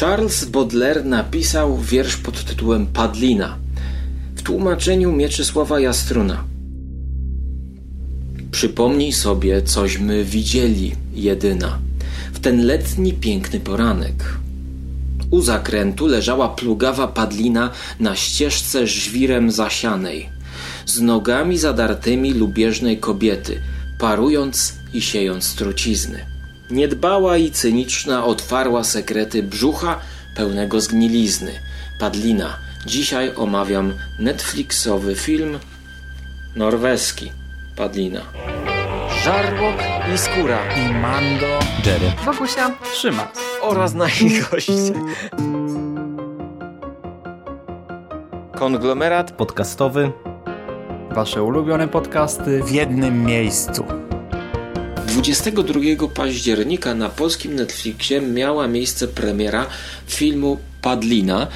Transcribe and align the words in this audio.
Charles 0.00 0.44
Baudelaire 0.44 1.04
napisał 1.04 1.78
wiersz 1.78 2.16
pod 2.16 2.44
tytułem 2.44 2.86
Padlina 2.86 3.56
w 4.36 4.42
tłumaczeniu 4.42 5.12
Mieczysława 5.12 5.80
Jastruna. 5.80 6.44
Przypomnij 8.50 9.12
sobie, 9.12 9.62
cośmy 9.62 10.24
widzieli, 10.24 10.92
jedyna, 11.14 11.78
w 12.32 12.40
ten 12.40 12.66
letni 12.66 13.12
piękny 13.12 13.60
poranek. 13.60 14.24
U 15.30 15.42
zakrętu 15.42 16.06
leżała 16.06 16.48
plugawa 16.48 17.08
padlina 17.08 17.70
na 18.00 18.16
ścieżce 18.16 18.86
żwirem 18.86 19.50
zasianej, 19.50 20.28
z 20.86 21.00
nogami 21.00 21.58
zadartymi 21.58 22.32
lubieżnej 22.34 22.98
kobiety, 22.98 23.60
parując 23.98 24.74
i 24.92 25.00
siejąc 25.00 25.54
trucizny. 25.54 26.39
Niedbała 26.70 27.36
i 27.36 27.50
cyniczna 27.50 28.24
otwarła 28.24 28.84
sekrety 28.84 29.42
brzucha 29.42 29.98
pełnego 30.36 30.80
zgnilizny. 30.80 31.52
Padlina. 31.98 32.56
Dzisiaj 32.86 33.32
omawiam 33.36 33.94
Netflixowy 34.18 35.14
film 35.14 35.58
norweski. 36.56 37.32
Padlina. 37.76 38.20
Żarłok 39.24 39.74
i 40.14 40.18
skóra. 40.18 40.58
I 40.76 40.94
Mando, 40.94 41.46
Jerry. 41.86 42.12
Wokusia. 42.24 42.70
Szymas. 42.94 43.28
Oraz 43.62 43.94
nasi 43.94 44.40
goście. 44.50 44.72
Konglomerat 48.54 49.32
Podcastowy. 49.32 50.12
Wasze 51.10 51.42
ulubione 51.42 51.88
podcasty 51.88 52.62
w 52.62 52.70
jednym 52.70 53.24
miejscu. 53.24 53.84
22 55.10 56.08
października 56.14 56.94
na 56.94 57.08
polskim 57.08 57.54
Netflixie 57.54 58.20
miała 58.20 58.68
miejsce 58.68 59.08
premiera 59.08 59.66
filmu 60.06 60.58
Padlina, 60.82 61.46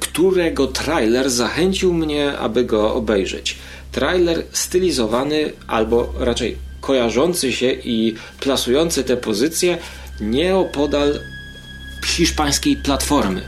którego 0.00 0.66
trailer 0.66 1.30
zachęcił 1.30 1.94
mnie, 1.94 2.38
aby 2.38 2.64
go 2.64 2.94
obejrzeć. 2.94 3.58
Trailer 3.92 4.44
stylizowany, 4.52 5.52
albo 5.66 6.14
raczej 6.18 6.56
kojarzący 6.80 7.52
się 7.52 7.72
i 7.72 8.14
plasujący 8.40 9.04
te 9.04 9.16
pozycje 9.16 9.78
nieopodal 10.20 11.20
hiszpańskiej 12.06 12.76
platformy, 12.76 13.42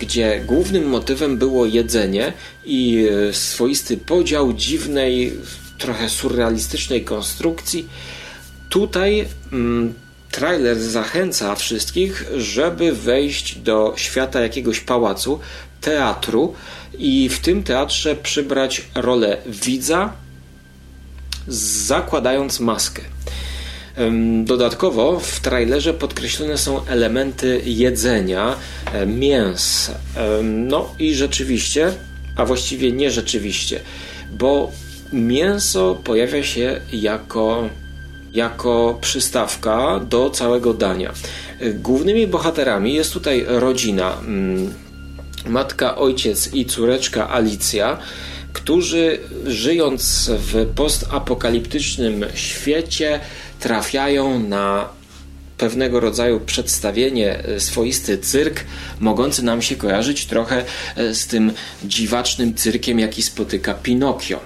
gdzie 0.00 0.42
głównym 0.46 0.88
motywem 0.88 1.38
było 1.38 1.66
jedzenie 1.66 2.32
i 2.64 3.06
e, 3.28 3.32
swoisty 3.32 3.96
podział 3.96 4.52
dziwnej, 4.52 5.32
trochę 5.78 6.08
surrealistycznej 6.08 7.04
konstrukcji. 7.04 7.88
Tutaj 8.70 9.26
mm, 9.52 9.94
trailer 10.30 10.80
zachęca 10.80 11.54
wszystkich, 11.54 12.24
żeby 12.36 12.92
wejść 12.92 13.58
do 13.58 13.94
świata 13.96 14.40
jakiegoś 14.40 14.80
pałacu, 14.80 15.40
teatru 15.80 16.54
i 16.98 17.28
w 17.28 17.40
tym 17.40 17.62
teatrze 17.62 18.16
przybrać 18.16 18.82
rolę 18.94 19.36
widza, 19.46 20.12
zakładając 21.48 22.60
maskę. 22.60 23.02
Dodatkowo 24.44 25.20
w 25.20 25.40
trailerze 25.40 25.94
podkreślone 25.94 26.58
są 26.58 26.86
elementy 26.86 27.62
jedzenia, 27.64 28.56
e, 28.92 29.06
mięs. 29.06 29.90
No 30.42 30.94
i 30.98 31.14
rzeczywiście, 31.14 31.92
a 32.36 32.44
właściwie 32.44 32.92
nie 32.92 33.10
rzeczywiście, 33.10 33.80
bo 34.32 34.72
mięso 35.12 35.94
pojawia 36.04 36.42
się 36.42 36.80
jako, 36.92 37.68
jako 38.32 38.98
przystawka 39.00 40.00
do 40.00 40.30
całego 40.30 40.74
dania. 40.74 41.12
Głównymi 41.74 42.26
bohaterami 42.26 42.94
jest 42.94 43.12
tutaj 43.12 43.44
rodzina. 43.48 44.12
mm, 44.20 44.74
Matka, 45.46 45.96
ojciec 45.96 46.54
i 46.54 46.64
córeczka 46.64 47.30
Alicja, 47.30 47.98
którzy 48.52 49.18
żyjąc 49.46 50.30
w 50.34 50.66
postapokaliptycznym 50.66 52.24
świecie 52.34 53.20
trafiają 53.60 54.38
na 54.38 54.88
pewnego 55.58 56.00
rodzaju 56.00 56.40
przedstawienie, 56.40 57.44
e, 57.44 57.60
swoisty 57.60 58.18
cyrk, 58.18 58.64
mogący 59.00 59.44
nam 59.44 59.62
się 59.62 59.76
kojarzyć 59.76 60.26
trochę 60.26 60.64
e, 60.96 61.14
z 61.14 61.26
tym 61.26 61.52
dziwacznym 61.84 62.54
cyrkiem, 62.54 62.98
jaki 62.98 63.22
spotyka 63.22 63.74
Pinokio. 63.74 64.40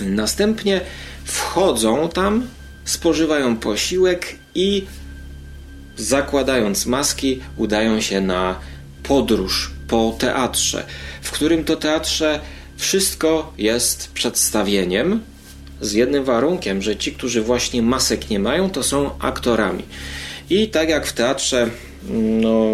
Następnie 0.00 0.80
wchodzą 1.24 2.08
tam, 2.08 2.46
spożywają 2.90 3.56
posiłek 3.56 4.36
i 4.54 4.86
zakładając 5.96 6.86
maski, 6.86 7.40
udają 7.56 8.00
się 8.00 8.20
na 8.20 8.60
podróż 9.02 9.70
po 9.88 10.16
teatrze, 10.18 10.84
w 11.22 11.30
którym 11.30 11.64
to 11.64 11.76
teatrze 11.76 12.40
wszystko 12.76 13.52
jest 13.58 14.12
przedstawieniem, 14.12 15.20
z 15.80 15.92
jednym 15.92 16.24
warunkiem, 16.24 16.82
że 16.82 16.96
ci, 16.96 17.12
którzy 17.12 17.42
właśnie 17.42 17.82
masek 17.82 18.30
nie 18.30 18.38
mają, 18.38 18.70
to 18.70 18.82
są 18.82 19.18
aktorami. 19.18 19.82
I 20.50 20.68
tak 20.68 20.88
jak 20.88 21.06
w 21.06 21.12
teatrze, 21.12 21.70
no, 22.40 22.72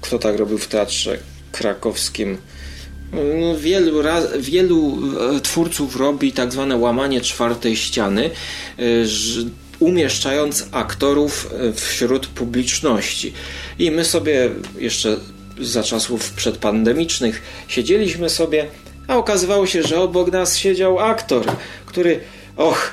kto 0.00 0.18
tak 0.18 0.36
robił 0.36 0.58
w 0.58 0.68
teatrze 0.68 1.18
krakowskim? 1.52 2.38
No, 3.12 3.58
wielu, 3.58 4.02
raz, 4.02 4.24
wielu 4.38 4.98
e, 5.36 5.40
twórców 5.40 5.96
robi 5.96 6.32
tak 6.32 6.52
zwane 6.52 6.76
łamanie 6.76 7.20
czwartej 7.20 7.76
ściany, 7.76 8.30
e, 8.78 8.82
umieszczając 9.78 10.66
aktorów 10.72 11.50
e, 11.52 11.72
wśród 11.72 12.26
publiczności. 12.26 13.32
I 13.78 13.90
my 13.90 14.04
sobie 14.04 14.50
jeszcze 14.78 15.16
za 15.60 15.82
czasów 15.82 16.30
przedpandemicznych 16.30 17.42
siedzieliśmy 17.68 18.30
sobie, 18.30 18.66
a 19.08 19.16
okazywało 19.16 19.66
się, 19.66 19.82
że 19.82 20.00
obok 20.00 20.32
nas 20.32 20.56
siedział 20.56 20.98
aktor, 20.98 21.46
który, 21.86 22.20
och, 22.56 22.92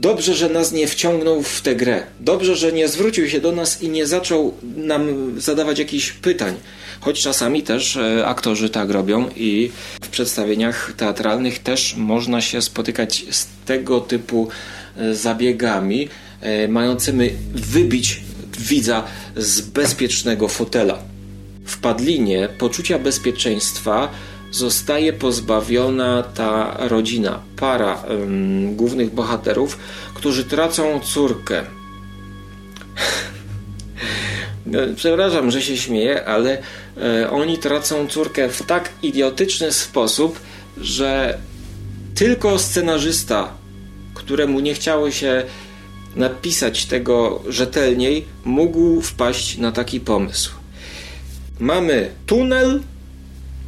dobrze, 0.00 0.34
że 0.34 0.48
nas 0.48 0.72
nie 0.72 0.88
wciągnął 0.88 1.42
w 1.42 1.60
tę 1.60 1.76
grę. 1.76 2.02
Dobrze, 2.20 2.56
że 2.56 2.72
nie 2.72 2.88
zwrócił 2.88 3.28
się 3.28 3.40
do 3.40 3.52
nas 3.52 3.82
i 3.82 3.88
nie 3.88 4.06
zaczął 4.06 4.54
nam 4.76 5.34
zadawać 5.40 5.78
jakichś 5.78 6.12
pytań. 6.12 6.54
Choć 7.00 7.22
czasami 7.22 7.62
też 7.62 7.96
e, 7.96 8.26
aktorzy 8.26 8.70
tak 8.70 8.90
robią 8.90 9.28
i 9.36 9.70
w 10.00 10.08
przedstawieniach 10.08 10.92
teatralnych 10.96 11.58
też 11.58 11.94
można 11.96 12.40
się 12.40 12.62
spotykać 12.62 13.24
z 13.30 13.46
tego 13.64 14.00
typu 14.00 14.48
e, 14.96 15.14
zabiegami, 15.14 16.08
e, 16.40 16.68
mającymi 16.68 17.30
wybić 17.54 18.20
widza 18.58 19.04
z 19.36 19.60
bezpiecznego 19.60 20.48
fotela. 20.48 20.98
W 21.66 21.78
Padlinie 21.78 22.48
poczucia 22.58 22.98
bezpieczeństwa 22.98 24.08
zostaje 24.50 25.12
pozbawiona 25.12 26.22
ta 26.22 26.76
rodzina, 26.78 27.40
para 27.56 28.04
ym, 28.10 28.76
głównych 28.76 29.14
bohaterów, 29.14 29.78
którzy 30.14 30.44
tracą 30.44 31.00
córkę. 31.00 31.64
No, 34.74 34.80
Przepraszam, 34.96 35.50
że 35.50 35.62
się 35.62 35.76
śmieję, 35.76 36.24
ale 36.24 36.58
e, 36.96 37.30
oni 37.30 37.58
tracą 37.58 38.06
córkę 38.06 38.48
w 38.48 38.62
tak 38.62 38.90
idiotyczny 39.02 39.72
sposób, 39.72 40.40
że 40.80 41.38
tylko 42.14 42.58
scenarzysta, 42.58 43.52
któremu 44.14 44.60
nie 44.60 44.74
chciało 44.74 45.10
się 45.10 45.42
napisać 46.16 46.86
tego 46.86 47.42
rzetelniej, 47.48 48.24
mógł 48.44 49.00
wpaść 49.00 49.58
na 49.58 49.72
taki 49.72 50.00
pomysł. 50.00 50.50
Mamy 51.58 52.10
tunel 52.26 52.80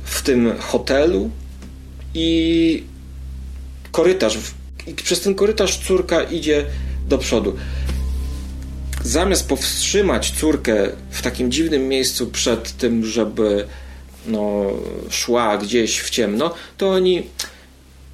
w 0.05 0.23
tym 0.23 0.53
hotelu 0.59 1.31
i 2.15 2.83
korytarz. 3.93 4.39
I 4.87 4.95
przez 4.95 5.21
ten 5.21 5.35
korytarz 5.35 5.79
córka 5.79 6.23
idzie 6.23 6.65
do 7.09 7.19
przodu. 7.19 7.57
Zamiast 9.07 9.49
powstrzymać 9.49 10.31
córkę 10.31 10.89
w 11.11 11.23
takim 11.23 11.51
dziwnym 11.51 11.89
miejscu 11.89 12.27
przed 12.27 12.73
tym, 12.77 13.05
żeby 13.05 13.67
no, 14.27 14.65
szła 15.11 15.59
gdzieś 15.59 16.01
w 16.01 16.11
ciemno, 16.11 16.55
to 16.79 16.91
oni 16.91 17.23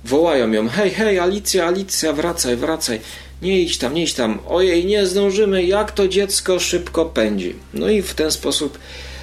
wołają 0.05 0.53
ją: 0.53 0.69
Hej, 0.69 0.91
hej, 0.91 1.19
Alicja, 1.19 1.67
Alicja, 1.67 2.13
wracaj, 2.13 2.57
wracaj. 2.57 3.01
Nie 3.43 3.61
idź 3.61 3.79
tam, 3.79 3.95
nie 3.95 4.03
idź 4.03 4.15
tam. 4.15 4.39
Ojej, 4.49 4.85
nie 4.85 5.07
zdążymy, 5.07 5.65
jak 5.65 5.93
to 5.93 6.09
dziecko 6.09 6.61
szybko 6.61 7.05
pędzi. 7.05 7.55
No 7.75 7.89
i 7.89 8.03
w 8.03 8.15
ten 8.15 8.31
sposób 8.31 8.79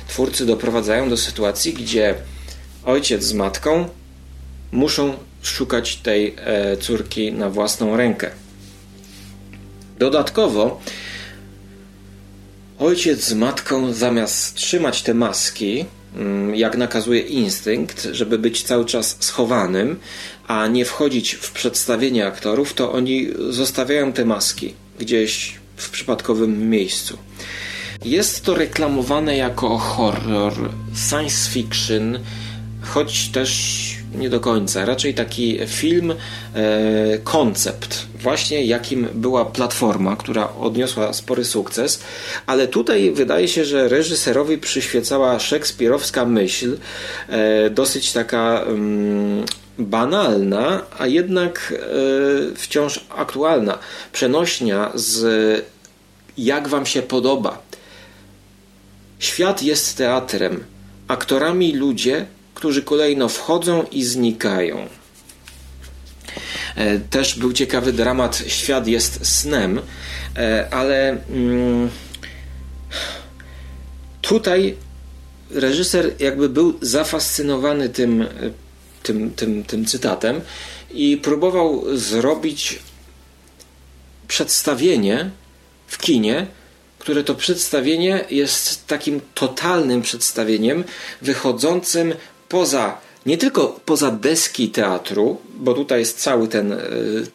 twórcy 0.08 0.46
doprowadzają 0.46 1.10
do 1.10 1.18
sytuacji, 1.18 1.74
gdzie 1.74 2.16
ojciec 2.86 3.24
z 3.24 3.34
matką 3.34 3.90
muszą 4.72 5.14
szukać 5.42 5.96
tej 5.96 6.36
e, 6.38 6.78
córki 6.78 7.34
na 7.34 7.50
własną 7.50 7.98
rękę. 7.98 8.32
Dodatkowo 10.00 10.82
ojciec 12.80 13.24
z 13.24 13.34
matką 13.34 13.94
zamiast 13.94 14.56
trzymać 14.56 15.04
te 15.04 15.14
maski, 15.14 15.86
mm, 16.16 16.56
jak 16.56 16.78
nakazuje 16.78 17.22
instynkt, 17.22 18.08
żeby 18.12 18.40
być 18.40 18.64
cały 18.64 18.86
czas 18.86 19.18
schowanym, 19.20 20.00
a 20.48 20.68
nie 20.68 20.86
wchodzić 20.86 21.34
w 21.34 21.52
przedstawienie 21.52 22.28
aktorów, 22.28 22.74
to 22.74 22.92
oni 22.92 23.28
zostawiają 23.50 24.14
te 24.14 24.26
maski 24.26 24.74
gdzieś 25.00 25.60
w 25.78 25.90
przypadkowym 25.90 26.70
miejscu. 26.70 27.18
Jest 28.06 28.46
to 28.46 28.56
reklamowane 28.56 29.38
jako 29.38 29.78
horror, 29.78 30.54
science 31.10 31.50
fiction, 31.52 32.20
choć 32.82 33.30
też 33.30 33.89
nie 34.16 34.30
do 34.30 34.40
końca. 34.40 34.86
Raczej 34.86 35.14
taki 35.14 35.60
film, 35.68 36.14
e, 36.54 37.18
koncept, 37.18 38.06
właśnie 38.16 38.66
jakim 38.66 39.08
była 39.14 39.46
platforma, 39.46 40.16
która 40.16 40.54
odniosła 40.60 41.14
spory 41.14 41.46
sukces, 41.46 42.00
ale 42.46 42.68
tutaj 42.68 43.12
wydaje 43.12 43.48
się, 43.48 43.66
że 43.66 43.88
reżyserowi 43.88 44.58
przyświecała 44.58 45.40
szekspirowska 45.40 46.26
myśl, 46.26 46.78
e, 47.30 47.70
dosyć 47.70 48.12
taka 48.12 48.62
mm, 48.62 49.46
banalna, 49.80 50.82
a 51.00 51.08
jednak 51.08 51.74
e, 51.74 52.56
wciąż 52.56 53.06
aktualna. 53.10 53.78
Przenośnia 54.12 54.92
z 54.96 55.66
jak 56.38 56.68
wam 56.68 56.86
się 56.86 57.02
podoba. 57.02 57.62
Świat 59.20 59.64
jest 59.64 59.98
teatrem, 59.98 60.64
aktorami 61.08 61.74
ludzie, 61.74 62.26
którzy 62.60 62.84
kolejno 62.84 63.30
wchodzą 63.30 63.86
i 63.92 64.04
znikają. 64.04 64.88
E, 66.76 67.00
też 67.00 67.40
był 67.40 67.54
ciekawy 67.54 67.94
dramat 67.94 68.44
Świat 68.48 68.88
jest 68.88 69.26
snem, 69.28 69.82
e, 70.38 70.68
ale 70.72 71.18
mm, 71.30 71.90
tutaj 74.22 74.76
reżyser 75.52 76.12
jakby 76.20 76.50
był 76.50 76.74
zafascynowany 76.82 77.90
tym, 77.90 78.26
tym, 79.04 79.32
tym, 79.32 79.64
tym 79.64 79.86
cytatem 79.86 80.42
i 80.92 81.18
próbował 81.18 81.98
zrobić 81.98 82.80
przedstawienie 84.28 85.30
w 85.88 85.98
kinie, 85.98 86.48
które 87.00 87.24
to 87.24 87.36
przedstawienie 87.36 88.26
jest 88.30 88.88
takim 88.88 89.22
totalnym 89.34 90.02
przedstawieniem 90.02 90.84
wychodzącym 91.22 92.14
poza 92.50 92.98
nie 93.26 93.38
tylko 93.38 93.80
poza 93.86 94.12
deski 94.12 94.70
teatru, 94.70 95.38
bo 95.56 95.74
tutaj 95.74 96.00
jest 96.00 96.20
cały 96.20 96.48
ten 96.48 96.72
y, 96.72 96.78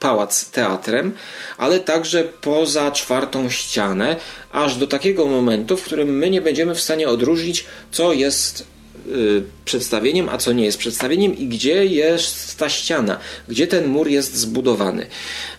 pałac 0.00 0.50
teatrem, 0.50 1.12
ale 1.58 1.80
także 1.80 2.24
poza 2.40 2.90
czwartą 2.90 3.50
ścianę, 3.50 4.16
aż 4.52 4.76
do 4.76 4.86
takiego 4.86 5.26
momentu, 5.26 5.76
w 5.76 5.82
którym 5.82 6.18
my 6.18 6.30
nie 6.30 6.40
będziemy 6.40 6.74
w 6.74 6.80
stanie 6.80 7.08
odróżnić, 7.08 7.64
co 7.90 8.12
jest 8.12 8.66
y, 9.06 9.42
przedstawieniem, 9.64 10.28
a 10.28 10.38
co 10.38 10.52
nie 10.52 10.64
jest 10.64 10.78
przedstawieniem 10.78 11.38
i 11.38 11.46
gdzie 11.46 11.86
jest 11.86 12.58
ta 12.58 12.68
ściana, 12.68 13.18
gdzie 13.48 13.66
ten 13.66 13.86
mur 13.86 14.08
jest 14.08 14.36
zbudowany. 14.36 15.06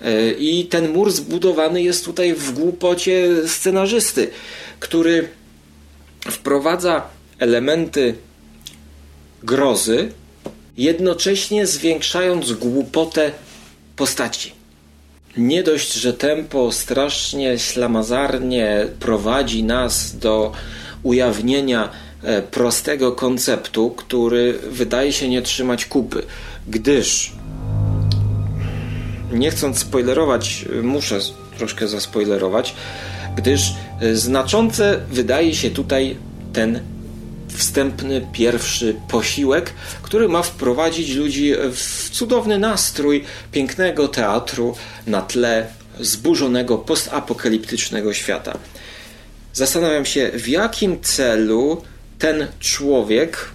Y, 0.06 0.36
I 0.40 0.66
ten 0.66 0.94
mur 0.94 1.12
zbudowany 1.12 1.84
jest 1.84 2.06
tutaj 2.06 2.34
w 2.34 2.51
głupocie 2.51 3.30
scenarzysty, 3.48 4.30
który 4.80 5.28
wprowadza 6.31 7.08
elementy 7.40 8.16
grozy, 9.45 10.12
jednocześnie 10.77 11.68
zwiększając 11.68 12.53
głupotę 12.53 13.31
postaci. 13.95 14.51
Nie 15.38 15.63
dość, 15.63 15.94
że 15.94 16.13
tempo 16.13 16.71
strasznie 16.71 17.59
ślamazarnie 17.59 18.88
prowadzi 19.00 19.63
nas 19.63 20.18
do 20.18 20.51
ujawnienia 21.03 21.89
e, 22.24 22.42
prostego 22.42 23.12
konceptu, 23.12 23.89
który 23.89 24.59
wydaje 24.69 25.13
się 25.13 25.30
nie 25.30 25.42
trzymać 25.42 25.86
kupy, 25.86 26.24
gdyż 26.68 27.31
nie 29.31 29.51
chcąc 29.51 29.80
spoilerować, 29.80 30.65
muszę 30.83 31.19
troszkę 31.57 31.88
zaspoilerować, 31.88 32.75
gdyż 33.36 33.74
e, 34.01 34.15
znaczące 34.15 35.00
wydaje 35.12 35.56
się 35.56 35.69
tutaj 35.69 36.18
ten 36.53 36.94
wstępny, 37.56 38.28
pierwszy 38.34 38.96
posiłek, 39.07 39.74
który 40.02 40.28
ma 40.28 40.44
wprowadzić 40.44 41.13
ludzi 41.13 41.54
w 41.74 42.10
cudowny 42.10 42.60
nastrój 42.60 43.24
pięknego 43.52 44.07
teatru 44.07 44.75
na 45.07 45.22
tle 45.22 45.68
zburzonego, 46.00 46.78
postapokaliptycznego 46.78 48.13
świata. 48.13 48.57
Zastanawiam 49.54 50.06
się, 50.06 50.31
w 50.34 50.48
jakim 50.48 51.02
celu 51.02 51.81
ten 52.19 52.48
człowiek, 52.60 53.50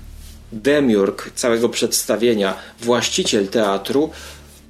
demiurg 0.52 1.30
całego 1.34 1.68
przedstawienia, 1.68 2.54
właściciel 2.80 3.48
teatru, 3.48 4.10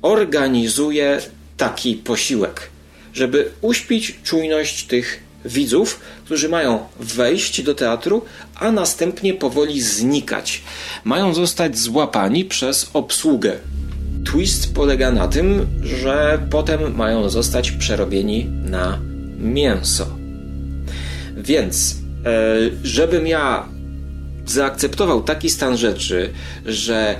organizuje 0.02 1.20
taki 1.56 1.94
posiłek, 1.94 2.70
żeby 3.14 3.50
uśpić 3.60 4.18
czujność 4.24 4.84
tych 4.84 5.22
widzów, 5.44 6.00
którzy 6.24 6.48
mają 6.48 6.78
wejść 7.00 7.62
do 7.62 7.74
teatru, 7.74 8.24
a 8.54 8.72
następnie 8.72 9.34
powoli 9.34 9.82
znikać. 9.82 10.62
Mają 11.04 11.34
zostać 11.34 11.78
złapani 11.78 12.44
przez 12.44 12.90
obsługę. 12.92 13.56
Twist 14.24 14.74
polega 14.74 15.12
na 15.12 15.28
tym, 15.28 15.66
że 15.82 16.38
potem 16.50 16.96
mają 16.96 17.30
zostać 17.30 17.70
przerobieni 17.70 18.44
na 18.44 18.98
mięso. 19.38 20.06
Więc, 21.36 21.96
e, 22.24 22.56
żebym 22.82 23.26
ja 23.26 23.68
zaakceptował 24.46 25.22
taki 25.22 25.50
stan 25.50 25.76
rzeczy, 25.76 26.32
że 26.66 27.16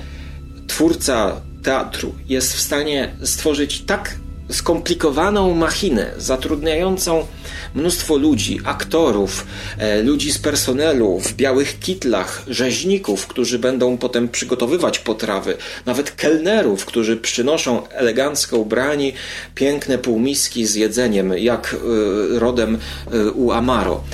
twórca 0.66 1.40
teatru 1.62 2.14
jest 2.28 2.54
w 2.54 2.60
stanie 2.60 3.12
stworzyć 3.22 3.82
tak 3.82 4.16
skomplikowaną 4.50 5.54
machinę 5.54 6.10
zatrudniającą 6.18 7.26
mnóstwo 7.74 8.16
ludzi, 8.16 8.60
aktorów, 8.64 9.46
e, 9.78 10.02
ludzi 10.02 10.32
z 10.32 10.38
personelu 10.38 11.20
w 11.20 11.34
białych 11.34 11.78
kitlach, 11.78 12.42
rzeźników, 12.48 13.26
którzy 13.26 13.58
będą 13.58 13.98
potem 13.98 14.28
przygotowywać 14.28 14.98
potrawy, 14.98 15.56
nawet 15.86 16.10
kelnerów, 16.10 16.84
którzy 16.84 17.16
przynoszą 17.16 17.88
elegancko 17.88 18.58
ubrani 18.58 19.12
piękne 19.54 19.98
półmiski 19.98 20.66
z 20.66 20.74
jedzeniem, 20.74 21.32
jak 21.38 21.74
e, 21.74 22.38
rodem 22.38 22.78
e, 23.12 23.30
u 23.30 23.52
Amaro 23.52 24.04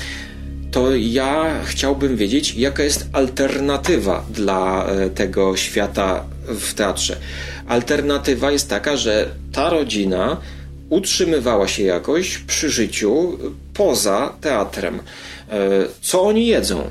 to 0.71 0.97
ja 0.97 1.61
chciałbym 1.65 2.17
wiedzieć, 2.17 2.55
jaka 2.55 2.83
jest 2.83 3.07
alternatywa 3.13 4.25
dla 4.31 4.87
tego 5.15 5.57
świata 5.57 6.25
w 6.49 6.75
teatrze. 6.75 7.17
Alternatywa 7.69 8.51
jest 8.51 8.71
taka, 8.71 8.97
że 8.97 9.29
ta 9.53 9.71
rodzina 9.71 10.41
utrzymywała 10.89 11.69
się 11.69 11.83
jakoś 11.83 12.39
przy 12.39 12.71
życiu 12.71 13.39
poza 13.75 14.33
teatrem. 14.41 14.99
E, 15.51 15.61
co 16.01 16.23
oni 16.23 16.47
jedzą? 16.47 16.91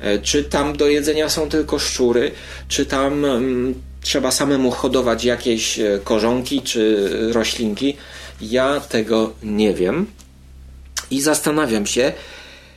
E, 0.00 0.18
czy 0.18 0.44
tam 0.44 0.76
do 0.76 0.88
jedzenia 0.88 1.28
są 1.28 1.48
tylko 1.48 1.78
szczury? 1.78 2.30
Czy 2.68 2.86
tam 2.86 3.24
mm, 3.24 3.74
trzeba 4.02 4.30
samemu 4.30 4.70
hodować 4.70 5.24
jakieś 5.24 5.78
e, 5.78 6.00
korzonki 6.04 6.62
czy 6.62 7.10
roślinki? 7.32 7.96
Ja 8.40 8.80
tego 8.80 9.32
nie 9.42 9.74
wiem. 9.74 10.06
I 11.10 11.20
zastanawiam 11.20 11.86
się, 11.86 12.12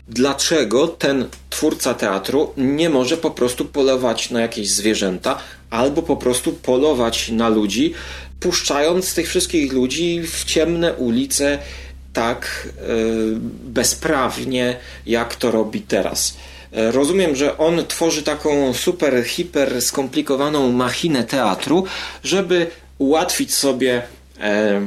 dlaczego 0.10 0.88
ten 0.88 1.26
twórca 1.50 1.94
teatru 1.94 2.54
nie 2.58 2.90
może 2.90 3.18
po 3.18 3.32
prostu 3.32 3.66
polować 3.66 4.30
na 4.30 4.42
jakieś 4.42 4.70
zwierzęta, 4.70 5.40
albo 5.70 6.02
po 6.02 6.18
prostu 6.18 6.54
polować 6.54 7.30
na 7.30 7.50
ludzi, 7.50 7.94
puszczając 8.40 9.14
tych 9.14 9.30
wszystkich 9.30 9.74
ludzi 9.74 10.22
w 10.24 10.44
ciemne 10.44 10.94
ulice 10.94 11.60
tak 12.14 12.70
yy, 12.88 13.38
bezprawnie, 13.64 14.78
jak 15.06 15.36
to 15.36 15.52
robi 15.52 15.82
teraz. 15.82 16.38
E, 16.72 16.92
rozumiem, 16.92 17.36
że 17.36 17.58
on 17.58 17.86
tworzy 17.88 18.24
taką 18.24 18.74
super, 18.74 19.24
hiper 19.26 19.82
skomplikowaną 19.82 20.72
machinę 20.72 21.24
teatru, 21.24 21.86
żeby 22.24 22.68
ułatwić 22.98 23.54
sobie 23.54 24.04
e, 24.40 24.82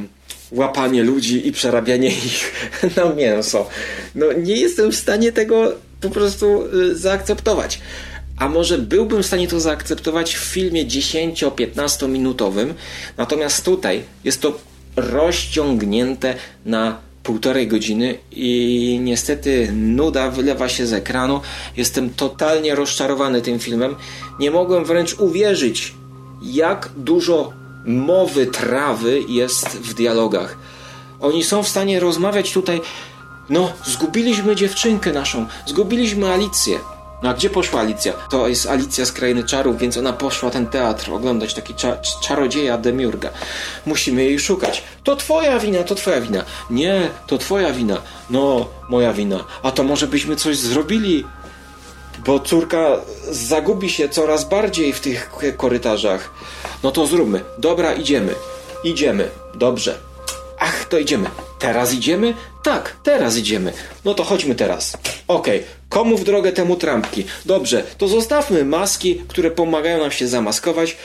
łapanie 0.51 1.03
ludzi 1.03 1.47
i 1.47 1.51
przerabianie 1.51 2.09
ich 2.27 2.71
na 2.97 3.13
mięso. 3.13 3.69
No 4.15 4.33
nie 4.33 4.55
jestem 4.55 4.91
w 4.91 4.95
stanie 4.95 5.31
tego 5.31 5.73
po 6.01 6.09
prostu 6.09 6.63
y, 6.73 6.95
zaakceptować. 6.95 7.79
A 8.37 8.49
może 8.49 8.77
byłbym 8.77 9.23
w 9.23 9.25
stanie 9.25 9.47
to 9.47 9.59
zaakceptować 9.59 10.35
w 10.35 10.39
filmie 10.39 10.85
10-15 10.85 12.09
minutowym, 12.09 12.73
natomiast 13.17 13.65
tutaj 13.65 14.03
jest 14.23 14.41
to 14.41 14.59
rozciągnięte 14.95 16.35
na 16.65 16.97
półtorej 17.23 17.67
godziny 17.67 18.17
i 18.31 18.99
niestety 19.03 19.71
nuda 19.73 20.29
wylewa 20.29 20.69
się 20.69 20.87
z 20.87 20.93
ekranu. 20.93 21.41
Jestem 21.77 22.09
totalnie 22.09 22.75
rozczarowany 22.75 23.41
tym 23.41 23.59
filmem. 23.59 23.95
Nie 24.39 24.51
mogłem 24.51 24.85
wręcz 24.85 25.19
uwierzyć, 25.19 25.93
jak 26.43 26.89
dużo 26.97 27.53
mowy 27.85 28.45
trawy 28.45 29.21
jest 29.27 29.67
w 29.67 29.93
dialogach. 29.93 30.57
Oni 31.19 31.43
są 31.43 31.63
w 31.63 31.67
stanie 31.67 31.99
rozmawiać 31.99 32.53
tutaj. 32.53 32.81
No, 33.49 33.73
zgubiliśmy 33.85 34.55
dziewczynkę 34.55 35.11
naszą, 35.11 35.45
zgubiliśmy 35.65 36.33
Alicję. 36.33 36.79
No 37.23 37.29
a 37.29 37.33
gdzie 37.33 37.49
poszła 37.49 37.81
Alicja? 37.81 38.13
To 38.13 38.47
jest 38.47 38.69
Alicja 38.69 39.05
z 39.05 39.11
Krainy 39.11 39.43
Czarów, 39.43 39.77
więc 39.77 39.97
ona 39.97 40.13
poszła 40.13 40.49
ten 40.49 40.67
teatr 40.67 41.11
oglądać, 41.11 41.53
taki 41.53 41.75
cza 41.75 41.97
czarodzieja 42.23 42.77
Demiurga. 42.77 43.29
Musimy 43.85 44.23
jej 44.23 44.39
szukać. 44.39 44.83
To 45.03 45.15
twoja 45.15 45.59
wina, 45.59 45.83
to 45.83 45.95
twoja 45.95 46.21
wina. 46.21 46.43
Nie, 46.69 47.09
to 47.27 47.37
twoja 47.37 47.73
wina. 47.73 48.01
No, 48.29 48.67
moja 48.89 49.13
wina. 49.13 49.43
A 49.63 49.71
to 49.71 49.83
może 49.83 50.07
byśmy 50.07 50.35
coś 50.35 50.57
zrobili? 50.57 51.25
Bo 52.25 52.39
córka 52.39 52.87
zagubi 53.31 53.89
się 53.89 54.09
coraz 54.09 54.49
bardziej 54.49 54.93
w 54.93 54.99
tych 54.99 55.31
korytarzach. 55.57 56.31
No 56.83 56.91
to 56.91 57.07
zróbmy. 57.07 57.43
Dobra, 57.57 57.93
idziemy. 57.93 58.35
Idziemy. 58.83 59.29
Dobrze. 59.55 59.97
Ach, 60.59 60.85
to 60.85 60.99
idziemy. 60.99 61.29
Teraz 61.59 61.93
idziemy? 61.93 62.33
Tak, 62.63 62.95
teraz 63.03 63.37
idziemy. 63.37 63.73
No 64.05 64.13
to 64.13 64.23
chodźmy 64.23 64.55
teraz. 64.55 64.97
Okej, 65.27 65.59
okay. 65.59 65.69
komu 65.89 66.17
w 66.17 66.23
drogę 66.23 66.51
temu 66.51 66.75
trampki? 66.75 67.25
Dobrze, 67.45 67.83
to 67.97 68.07
zostawmy 68.07 68.65
maski, 68.65 69.21
które 69.27 69.51
pomagają 69.51 69.99
nam 69.99 70.11
się 70.11 70.27
zamaskować. 70.27 70.97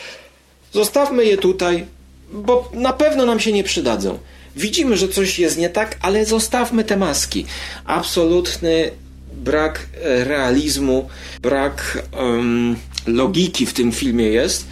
Zostawmy 0.73 1.25
je 1.25 1.37
tutaj, 1.37 1.87
bo 2.33 2.71
na 2.73 2.93
pewno 2.93 3.27
nam 3.27 3.41
się 3.41 3.53
nie 3.53 3.65
przydadzą. 3.65 4.19
Widzimy, 4.57 4.97
że 4.97 5.09
coś 5.09 5.39
jest 5.39 5.59
nie 5.59 5.71
tak, 5.71 5.97
ale 6.03 6.25
zostawmy 6.25 6.85
te 6.85 6.97
maski. 6.97 7.47
Absolutny 7.85 8.91
brak 9.33 9.87
e, 10.05 10.25
realizmu, 10.25 11.09
brak 11.43 11.99
um, 12.19 12.77
logiki 13.07 13.67
w 13.67 13.73
tym 13.73 13.93
filmie 13.93 14.25
jest. 14.25 14.67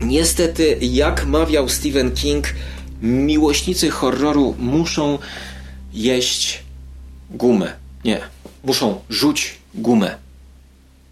Niestety, 0.00 0.78
jak 0.80 1.26
mawiał 1.26 1.68
Stephen 1.68 2.10
King, 2.10 2.46
miłośnicy 3.02 3.90
horroru 3.90 4.54
muszą 4.58 5.18
jeść 5.92 6.62
gumę. 7.30 7.72
Nie, 8.04 8.20
muszą 8.64 9.00
rzuć 9.10 9.58
gumę. 9.74 10.16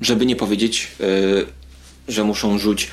Żeby 0.01 0.27
nie 0.27 0.37
powiedzieć, 0.37 0.89
yy, 1.01 1.47
że 2.09 2.25
muszą 2.25 2.59
rzuć 2.59 2.89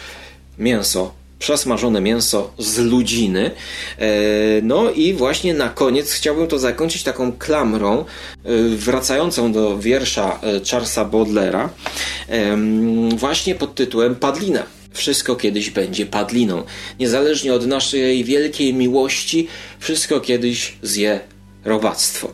mięso, 0.58 1.14
przesmażone 1.40 2.02
mięso 2.02 2.54
z 2.58 2.78
ludziny. 2.78 3.52
Yy, 4.00 4.06
no 4.64 4.92
i 4.92 5.14
właśnie 5.14 5.54
na 5.54 5.70
koniec 5.70 6.12
chciałbym 6.12 6.48
to 6.48 6.60
zakończyć 6.60 7.04
taką 7.04 7.32
klamrą 7.32 8.06
yy, 8.46 8.78
wracającą 8.78 9.52
do 9.52 9.80
wiersza 9.80 10.40
Charlesa 10.72 11.06
Baudelaira 11.06 11.70
właśnie 13.18 13.56
pod 13.56 13.76
tytułem 13.76 14.16
Padlina. 14.16 14.64
Wszystko 14.96 15.36
kiedyś 15.36 15.70
będzie 15.70 16.06
padliną. 16.06 16.64
Niezależnie 17.00 17.54
od 17.54 17.68
naszej 17.68 18.24
wielkiej 18.24 18.74
miłości, 18.74 19.48
wszystko 19.80 20.20
kiedyś 20.20 20.78
zje 20.82 21.20
robactwo. 21.66 22.34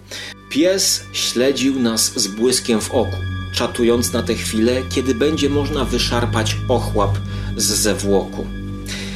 Pies 0.52 1.04
śledził 1.14 1.80
nas 1.80 2.14
z 2.16 2.28
błyskiem 2.28 2.82
w 2.82 2.92
oku, 2.92 3.18
czatując 3.56 4.14
na 4.14 4.24
tę 4.24 4.34
chwilę, 4.36 4.82
kiedy 4.90 5.16
będzie 5.16 5.50
można 5.50 5.86
wyszarpać 5.86 6.56
ochłap 6.68 7.18
z 7.58 7.66
zewłoku. 7.66 8.46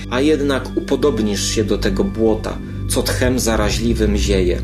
A 0.10 0.22
jednak 0.22 0.78
upodobnisz 0.78 1.56
się 1.56 1.64
do 1.64 1.78
tego 1.78 2.04
błota, 2.04 2.58
co 2.90 3.04
tchem 3.04 3.40
zaraźliwym 3.40 4.18
zieje. 4.18 4.62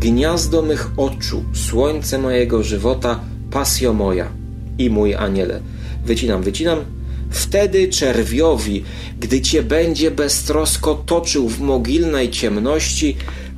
Gniazdo 0.00 0.62
mych 0.62 0.90
oczu, 0.96 1.44
słońce 1.54 2.18
mojego 2.18 2.62
żywota, 2.62 3.20
pasjo 3.50 3.92
moja 3.92 4.28
i 4.78 4.90
mój 4.90 5.14
aniele. 5.14 5.60
Wycinam, 6.04 6.42
wycinam, 6.42 6.97
Wtedy 7.30 7.88
czerwiowi, 7.88 8.84
gdy 9.18 9.40
cię 9.40 9.62
będzie 9.62 10.10
beztrosko 10.10 10.94
toczył 11.06 11.48
w 11.48 11.60
mogilnej 11.60 12.30
ciemności, 12.30 13.16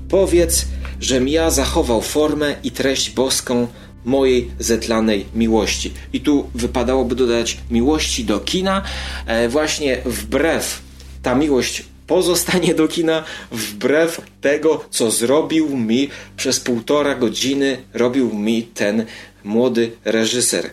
powiedz, 0.09 0.67
żem 1.01 1.29
ja 1.29 1.51
zachował 1.51 2.03
formę 2.03 2.57
i 2.65 2.71
treść 2.71 3.11
boską 3.11 3.67
mojej 4.05 4.51
zetlanej 4.59 5.27
miłości. 5.35 5.93
I 6.13 6.21
tu 6.21 6.51
wypadałoby 6.55 7.15
dodać 7.15 7.59
miłości 7.71 8.25
do 8.25 8.41
kina, 8.41 8.83
e, 9.27 9.49
właśnie 9.49 10.03
wbrew 10.05 10.83
ta 11.23 11.35
miłość 11.35 11.85
pozostanie 12.07 12.75
do 12.75 12.89
kina 12.89 13.25
wbrew 13.53 14.21
tego, 14.41 14.85
co 14.91 15.11
zrobił 15.11 15.77
mi 15.77 16.09
przez 16.37 16.61
półtora 16.61 17.15
godziny, 17.15 17.77
robił 17.95 18.35
mi 18.35 18.63
ten 18.63 19.07
młody 19.45 19.93
reżyser. 20.05 20.71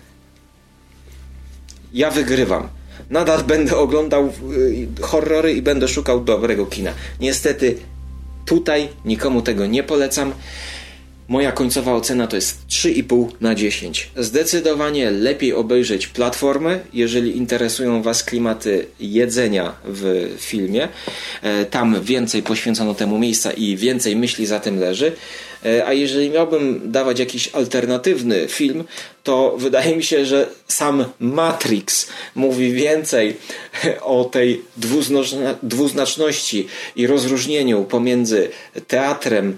Ja 1.93 2.11
wygrywam 2.11 2.76
nadal 3.09 3.43
będę 3.43 3.77
oglądał 3.77 4.33
y, 4.51 4.87
horrory 5.01 5.53
i 5.53 5.61
będę 5.61 5.87
szukał 5.87 6.23
dobrego 6.23 6.65
kina. 6.65 6.91
Niestety 7.19 7.77
tutaj 8.45 8.89
nikomu 9.05 9.41
tego 9.41 9.65
nie 9.65 9.83
polecam. 9.83 10.33
Moja 11.27 11.51
końcowa 11.51 11.93
ocena 11.93 12.27
to 12.27 12.35
jest 12.35 12.67
3,5 12.69 13.27
na 13.41 13.55
10. 13.55 14.09
Zdecydowanie 14.17 15.11
lepiej 15.11 15.53
obejrzeć 15.53 16.07
platformę, 16.07 16.79
jeżeli 16.93 17.37
interesują 17.37 18.01
Was 18.01 18.23
klimaty 18.23 18.85
jedzenia 18.99 19.73
w 19.85 20.33
filmie. 20.39 20.87
E, 21.41 21.65
tam 21.65 22.01
więcej 22.01 22.43
poświęcono 22.43 22.93
temu 22.93 23.19
miejsca 23.19 23.51
i 23.51 23.75
więcej 23.75 24.15
myśli 24.15 24.45
za 24.45 24.59
tym 24.59 24.79
leży. 24.79 25.11
E, 25.65 25.85
a 25.85 25.93
jeżeli 25.93 26.29
miałbym 26.29 26.91
dawać 26.91 27.19
jakiś 27.19 27.55
alternatywny 27.55 28.47
film, 28.47 28.83
to 29.23 29.55
wydaje 29.57 29.95
mi 29.95 30.03
się, 30.03 30.25
że 30.25 30.49
sam 30.67 31.05
Matrix 31.19 32.07
mówi 32.35 32.71
więcej 32.71 33.37
o 34.01 34.25
tej 34.25 34.61
dwuznaczności 35.63 36.67
i 36.95 37.07
rozróżnieniu 37.07 37.83
pomiędzy 37.83 38.49
teatrem 38.87 39.57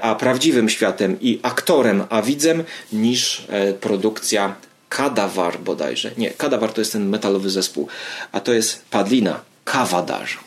a 0.00 0.14
prawdziwym 0.14 0.68
światem 0.68 1.16
i 1.20 1.40
aktorem 1.42 2.04
a 2.10 2.22
widzem 2.22 2.64
niż 2.92 3.46
e, 3.48 3.72
produkcja 3.72 4.54
Kadawar 4.88 5.60
bodajże. 5.60 6.10
Nie, 6.18 6.30
Kadawar 6.30 6.72
to 6.72 6.80
jest 6.80 6.92
ten 6.92 7.08
metalowy 7.08 7.50
zespół, 7.50 7.88
a 8.32 8.40
to 8.40 8.52
jest 8.52 8.84
Padlina, 8.90 9.40
Kawadaż. 9.64 10.38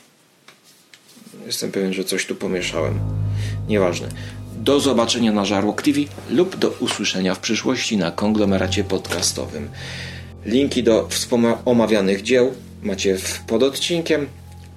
Jestem 1.46 1.72
pewien, 1.72 1.94
że 1.94 2.04
coś 2.04 2.26
tu 2.26 2.36
pomieszałem. 2.36 3.00
Nieważne. 3.68 4.08
Do 4.56 4.80
zobaczenia 4.80 5.32
na 5.32 5.46
Żarłok 5.46 5.82
TV 5.82 6.00
lub 6.30 6.56
do 6.56 6.70
usłyszenia 6.70 7.36
w 7.36 7.40
przyszłości 7.40 7.98
na 7.98 8.12
konglomeracie 8.12 8.84
podcastowym. 8.84 9.70
Linki 10.46 10.84
do 10.84 11.10
omawianych 11.66 12.22
dzieł 12.22 12.54
macie 12.82 13.18
pod 13.48 13.64
odcinkiem. 13.64 14.28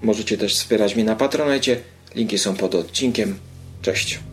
Możecie 0.02 0.38
też 0.38 0.54
wspierać 0.54 0.94
mnie 0.94 1.04
na 1.04 1.16
Patronecie. 1.16 1.80
Linki 2.14 2.38
są 2.38 2.54
pod 2.54 2.74
odcinkiem. 2.74 3.38
Cześć. 3.82 4.31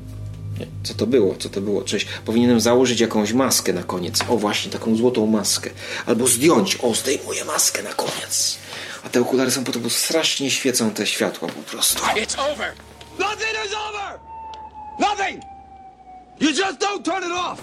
Co 0.84 0.94
to 0.94 1.08
było? 1.08 1.36
Co 1.40 1.50
to 1.50 1.62
było? 1.62 1.82
Cześć. 1.84 2.08
Powinienem 2.26 2.60
założyć 2.60 3.00
jakąś 3.00 3.34
maskę 3.34 3.74
na 3.74 3.84
koniec. 3.84 4.20
O, 4.30 4.38
właśnie 4.38 4.72
taką 4.72 4.96
złotą 4.96 5.26
maskę. 5.26 5.70
Albo 6.06 6.28
zdjąć. 6.28 6.78
O, 6.82 6.96
zdejmuję 6.96 7.46
maskę 7.46 7.84
na 7.84 7.94
koniec. 7.94 8.58
A 9.06 9.10
te 9.10 9.22
okulary 9.22 9.52
są 9.52 9.64
po 9.64 9.72
to, 9.72 9.80
bo 9.80 9.90
strasznie 9.90 10.52
świecą 10.52 10.92
te 10.92 11.08
światła 11.08 11.48
po 11.48 11.72
prostu. 11.72 12.00
It's 12.04 12.40
over. 12.52 12.74
Nothing 13.20 13.66
is 13.66 13.74
over! 13.90 14.20
Nothing! 15.00 15.42
You 16.40 16.50
just 16.50 16.80
don't 16.80 17.04
turn 17.04 17.24
it 17.24 17.32
off! 17.32 17.60